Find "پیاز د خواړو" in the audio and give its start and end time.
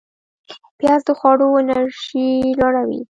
0.77-1.47